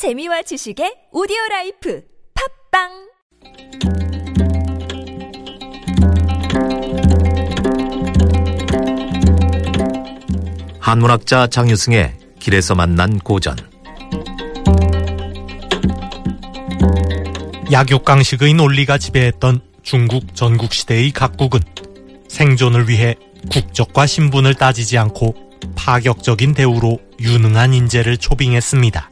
[0.00, 2.02] 재미와 지식의 오디오 라이프
[2.72, 2.88] 팟빵
[10.80, 13.56] 한문학자 장유승의 길에서 만난 고전
[17.70, 21.60] 약육강식의 논리가 지배했던 중국 전국시대의 각국은
[22.26, 23.16] 생존을 위해
[23.52, 25.34] 국적과 신분을 따지지 않고
[25.76, 29.09] 파격적인 대우로 유능한 인재를 초빙했습니다.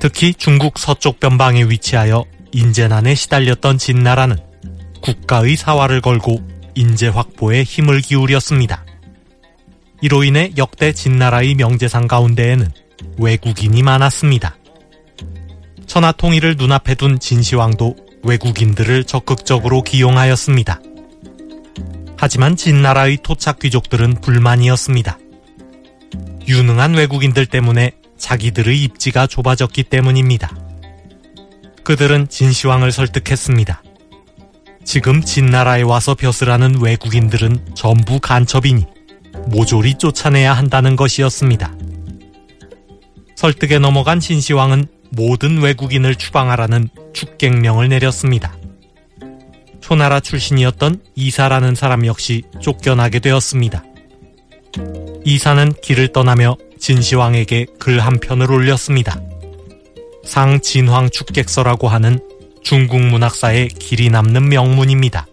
[0.00, 4.38] 특히 중국 서쪽 변방에 위치하여 인재난에 시달렸던 진나라는
[5.02, 6.40] 국가의 사활을 걸고
[6.74, 8.86] 인재 확보에 힘을 기울였습니다.
[10.00, 12.70] 이로 인해 역대 진나라의 명재상 가운데에는
[13.18, 14.56] 외국인이 많았습니다.
[15.86, 20.80] 천하 통일을 눈앞에 둔 진시황도 외국인들을 적극적으로 기용하였습니다.
[22.16, 25.18] 하지만 진나라의 토착 귀족들은 불만이었습니다.
[26.48, 30.54] 유능한 외국인들 때문에 자기들의 입지가 좁아졌기 때문입니다.
[31.82, 33.82] 그들은 진시황을 설득했습니다.
[34.84, 38.86] 지금 진나라에 와서 벼슬하는 외국인들은 전부 간첩이니
[39.46, 41.74] 모조리 쫓아내야 한다는 것이었습니다.
[43.34, 48.56] 설득에 넘어간 진시황은 모든 외국인을 추방하라는 축객명을 내렸습니다.
[49.80, 53.82] 초나라 출신이었던 이사라는 사람 역시 쫓겨나게 되었습니다.
[55.24, 59.20] 이사는 길을 떠나며 진시황에게 글 한 편을 올렸습니다.
[60.24, 62.18] 상진황 축객서라고 하는
[62.62, 65.26] 중국 문학사의 길이 남는 명문입니다.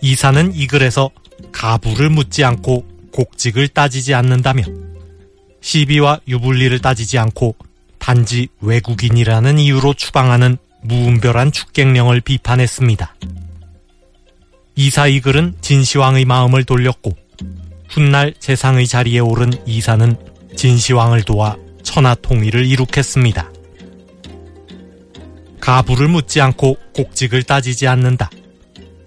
[0.00, 1.10] 이사는 이 글에서
[1.52, 4.62] 가부를 묻지 않고 곡직을 따지지 않는다며
[5.60, 7.56] 시비와 유불리를 따지지 않고
[7.98, 13.14] 단지 외국인이라는 이유로 추방하는 무분별한 축객령을 비판했습니다.
[14.76, 17.12] 이사 이 글은 진시황의 마음을 돌렸고
[17.94, 20.16] 훗날 재상의 자리에 오른 이사는
[20.56, 23.52] 진시황을 도와 천하 통일을 이룩했습니다.
[25.60, 28.30] 가부를 묻지 않고 곡직을 따지지 않는다.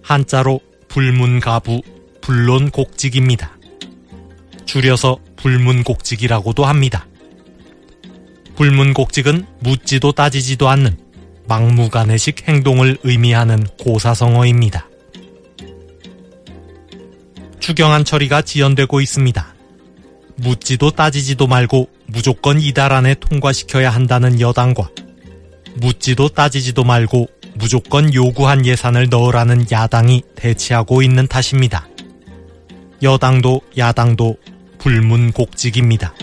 [0.00, 1.82] 한자로 불문가부,
[2.20, 3.58] 불론곡직입니다.
[4.64, 7.08] 줄여서 불문곡직이라고도 합니다.
[8.54, 10.96] 불문곡직은 묻지도 따지지도 않는
[11.48, 14.87] 막무가내식 행동을 의미하는 고사성어입니다.
[17.68, 19.54] 추경안 처리가 지연되고 있습니다.
[20.36, 24.88] 묻지도 따지지도 말고 무조건 이달 안에 통과시켜야 한다는 여당과
[25.74, 31.86] 묻지도 따지지도 말고 무조건 요구한 예산을 넣으라는 야당이 대치하고 있는 탓입니다.
[33.02, 34.38] 여당도 야당도
[34.78, 36.14] 불문곡직입니다.